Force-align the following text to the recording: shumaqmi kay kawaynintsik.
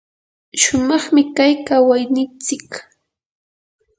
shumaqmi 0.61 1.21
kay 1.35 1.53
kawaynintsik. 1.67 2.69